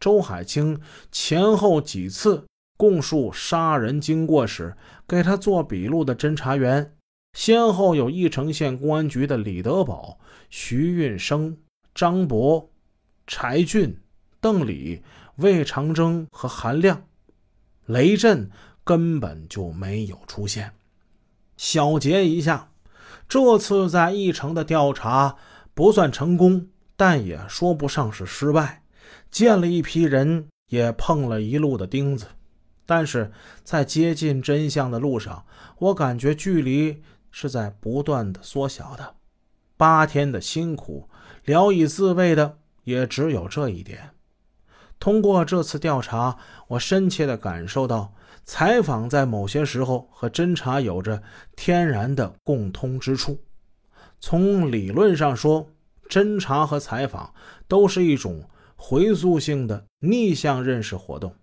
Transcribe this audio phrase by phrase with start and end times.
[0.00, 0.80] 周海清
[1.12, 2.46] 前后几次
[2.78, 4.74] 供述杀人经过时，
[5.06, 6.96] 给他做笔录的侦查员，
[7.34, 10.18] 先后有义城县公安局的李德宝、
[10.48, 11.58] 徐运生、
[11.94, 12.70] 张博、
[13.26, 14.00] 柴俊、
[14.40, 15.02] 邓礼、
[15.36, 17.04] 魏长征和韩亮，
[17.84, 18.50] 雷震
[18.82, 20.72] 根本就没有出现。
[21.58, 22.70] 小结一下，
[23.28, 25.36] 这次在义城的调查
[25.74, 28.82] 不算成功，但也说不上是失败。
[29.30, 32.26] 见了一批人，也碰了一路的钉子，
[32.86, 33.30] 但是
[33.64, 35.44] 在接近真相的路上，
[35.78, 39.14] 我感觉距离是在不断的缩小的。
[39.76, 41.08] 八天的辛苦，
[41.44, 44.10] 聊以自慰的也只有这一点。
[44.98, 46.36] 通过这次调查，
[46.68, 48.12] 我深切的感受到，
[48.44, 51.22] 采访在某些时候和侦查有着
[51.56, 53.40] 天然的共通之处。
[54.20, 55.70] 从理论上说，
[56.08, 57.32] 侦查和采访
[57.66, 58.44] 都是一种。
[58.82, 61.36] 回溯性的逆向认识活动，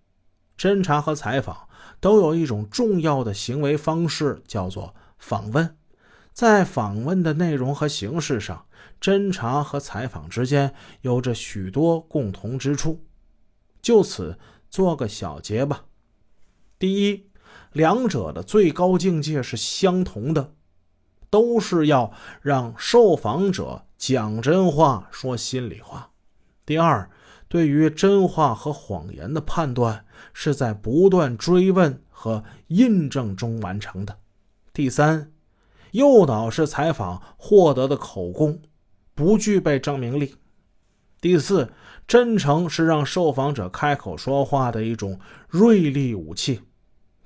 [0.58, 1.70] 侦查和采访
[2.02, 5.77] 都有一种重要的行为方式，叫做访问。
[6.34, 8.65] 在访问的内容和形式上，
[8.99, 13.05] 侦查和采访之间有着许多共同之处。
[13.84, 14.38] 就此
[14.70, 15.85] 做个小结吧。
[16.80, 17.30] 第一，
[17.71, 20.54] 两者的最高境界是相同的，
[21.30, 26.10] 都是要让受访者讲真话、说心里话。
[26.65, 27.10] 第二。
[27.49, 34.17] 对于真话和谎言的判断，是在不断追问和印证中完成的。
[34.73, 35.31] 第三，
[35.91, 38.62] 诱导式采访获得的口供
[39.15, 40.35] 不具备证明力。
[41.20, 41.71] 第四，
[42.07, 46.62] 真诚是让受访者开口说话的一种锐利武器。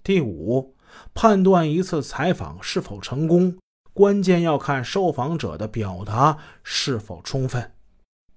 [0.03, 0.75] 第五，
[1.14, 3.58] 判断一次采访是否成功，
[3.94, 7.73] 关键要看受访者的表达是否充分。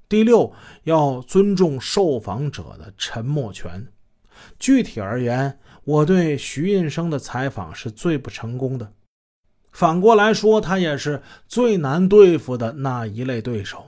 [0.09, 0.53] 第六，
[0.85, 3.89] 要尊重受访者的沉默权。
[4.59, 8.93] 具体而言，我对徐运生的采访是最不成功的。
[9.73, 13.87] 反过来说，他也是最难对付的那一类对手。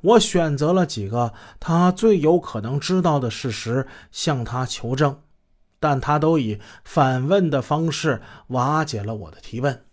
[0.00, 5.20] 我选择了几个他最有可能知道的事实向他求证，
[5.80, 9.84] 但他都以反问的方式瓦解了我的提问。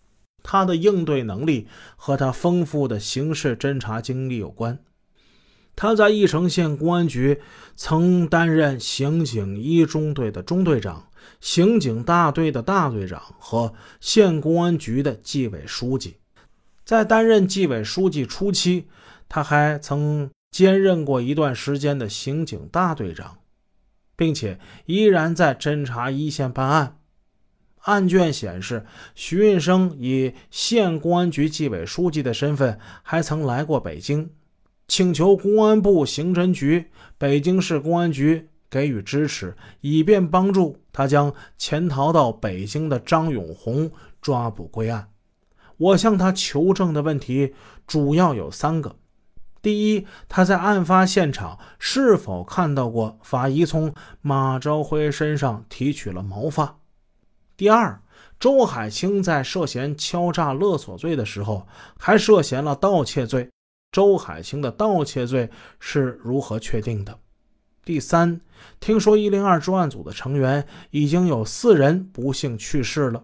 [0.43, 4.77] 他的应对能力和他丰富的刑事侦查经历有关。
[5.75, 7.41] 他在义城县公安局
[7.75, 11.09] 曾担任刑警一中队的中队长、
[11.41, 16.17] 刑警大队的大队长和县公安局的纪委书记。
[16.85, 18.87] 在担任纪委书记初期，
[19.27, 23.39] 他还曾兼任过一段时间的刑警大队长，
[24.15, 26.99] 并且依然在侦查一线办案。
[27.81, 34.29] 案卷显示，徐运生以县公安局纪委书记的身份，还曾来过北京。
[34.87, 43.91] 请求公安部刑侦局、北京市公安局给予支持，以便帮助他将潜逃到北京的张永红
[44.21, 45.09] 抓捕归案。
[45.77, 47.53] 我向他求证的问题
[47.85, 48.95] 主要有三个：
[49.61, 56.79] 第一，他在案发现场是否看到过法医从马朝辉身上提取了毛发；
[57.57, 58.01] 第二，
[58.39, 63.49] 周海清在涉嫌敲诈勒索罪的时候，还涉嫌了盗窃罪。
[63.95, 67.17] 周海清的盗窃罪是如何确定的？
[67.85, 68.41] 第三，
[68.81, 73.23] 听说一零二专案组的成员已经有四人不幸去世了，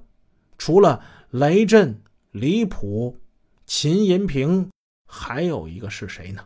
[0.58, 2.02] 除了雷震、
[2.32, 3.18] 李普、
[3.66, 4.70] 秦银平，
[5.06, 6.46] 还有一个是谁呢？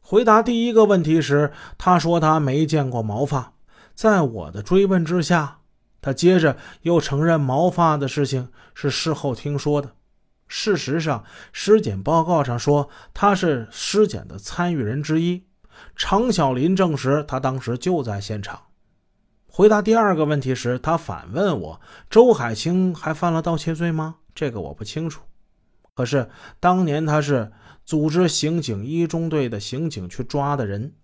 [0.00, 3.52] 回答第一个问题时，他说他没见过毛发。
[3.94, 5.58] 在我的追问之下，
[6.00, 9.94] 他接着又承认毛发的事情是事后听说的。
[10.56, 15.42] 事实上，尸检报告上说他是尸检的参与人之一。
[15.96, 18.62] 常小林证实，他当时就在现场。
[19.48, 25.22] 回答第二个问题时，他反问我：“周海清还犯了盗窃罪吗？”这个我不清楚。
[25.92, 27.50] 可是当年他是
[27.84, 30.94] 组织刑警一中队的刑警去抓的人。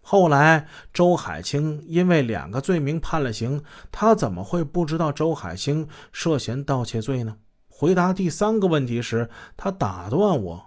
[0.00, 7.36] 后来周海清因为两个罪名判了刑，他怎么会不知道周海清涉嫌盗窃罪呢？
[7.82, 10.66] 回答第三个问题时，他打断我：“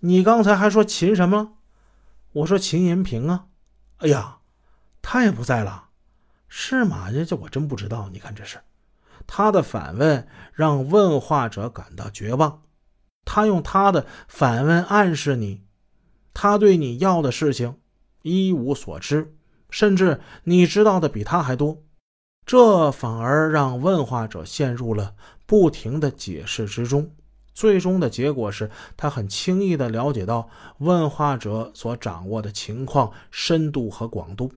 [0.00, 1.52] 你刚才还说秦什么？”
[2.34, 3.46] 我说：“秦延平啊。”
[4.02, 4.38] 哎呀，
[5.00, 5.90] 他也不在了，
[6.48, 7.12] 是吗？
[7.12, 8.08] 这这我真不知道。
[8.12, 8.58] 你看这是，
[9.28, 12.62] 他的反问让问话者感到绝望。
[13.24, 15.62] 他用他的反问暗示你，
[16.32, 17.76] 他对你要的事情
[18.22, 19.36] 一无所知，
[19.70, 21.80] 甚至你知道的比他还多。
[22.44, 25.14] 这反而让问话者陷入了
[25.46, 27.10] 不停的解释之中，
[27.52, 30.48] 最终的结果是他很轻易的了解到
[30.78, 34.50] 问话者所掌握的情况深度和广度。